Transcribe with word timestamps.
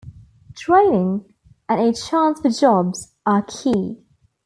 Training 0.55 1.31
and 1.69 1.79
a 1.79 1.93
chance 1.93 2.41
for 2.41 2.49
jobs 2.49 3.13
are 3.23 3.43
key. 3.43 3.99